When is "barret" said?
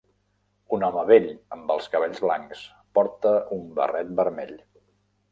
3.81-4.09